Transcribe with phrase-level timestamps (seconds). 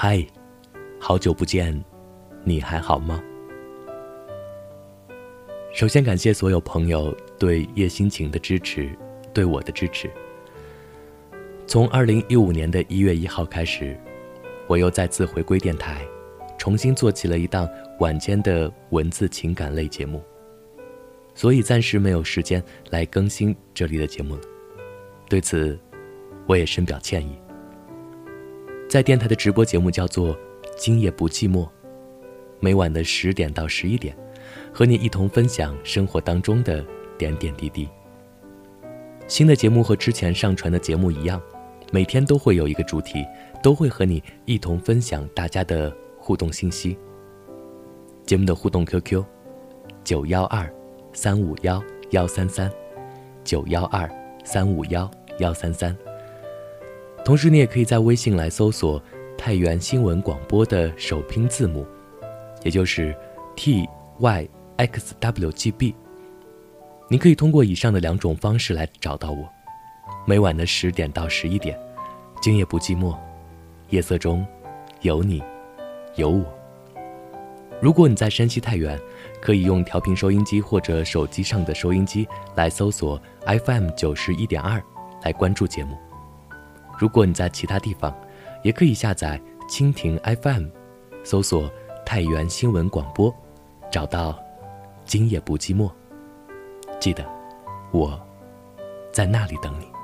[0.00, 0.24] 嗨，
[1.00, 1.76] 好久不见，
[2.44, 3.20] 你还好吗？
[5.74, 8.96] 首先感谢所有朋友对叶心情的支持，
[9.34, 10.08] 对我的支持。
[11.66, 13.98] 从二零一五年的一月一号开始，
[14.68, 16.06] 我又再次回归电台，
[16.56, 17.68] 重新做起了一档
[17.98, 20.22] 晚间的文字情感类节目，
[21.34, 24.42] 所以暂时没有时间来更新这里的节目了。
[25.28, 25.76] 对此，
[26.46, 27.36] 我也深表歉意。
[28.88, 30.34] 在电台的直播节目叫做
[30.76, 31.64] 《今夜不寂寞》，
[32.60, 34.16] 每晚的十点到十一点，
[34.72, 36.84] 和你一同分享生活当中的
[37.18, 37.88] 点点滴滴。
[39.26, 41.40] 新的节目和之前上传的节目一样。
[41.90, 43.24] 每天都会有一个主题，
[43.62, 46.98] 都会和你一同分享大家的互动信息。
[48.26, 49.24] 节目的互动 QQ：
[50.04, 50.70] 九幺二
[51.14, 52.70] 三五幺幺三三，
[53.42, 54.06] 九幺二
[54.44, 55.96] 三五幺幺三三。
[57.28, 58.98] 同时，你也可以在微信来搜索
[59.36, 61.86] “太原新闻广播”的首拼字母，
[62.62, 63.14] 也就是
[63.54, 63.86] T
[64.18, 64.48] Y
[64.78, 65.94] X W G B。
[67.06, 69.46] 你可以通过以上的两种方式来找到我。
[70.26, 71.78] 每晚的十点到十一点，
[72.40, 73.14] 今夜不寂寞，
[73.90, 74.42] 夜色中
[75.02, 75.42] 有你，
[76.14, 76.46] 有我。
[77.78, 78.98] 如果你在山西太原，
[79.38, 83.20] 可以用调频收音机或者手机上的收音机来搜索
[83.66, 84.82] FM 九十一点二
[85.24, 85.94] 来关注节目。
[86.98, 88.14] 如果你在其他地方，
[88.62, 90.66] 也可以下载蜻蜓 FM，
[91.22, 91.70] 搜索
[92.04, 93.32] 太原新闻广播，
[93.90, 94.38] 找到
[95.04, 95.90] 今夜不寂寞。
[96.98, 97.24] 记得，
[97.92, 98.20] 我
[99.12, 99.97] 在那里等你。